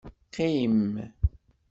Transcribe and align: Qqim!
Qqim! 0.31 0.81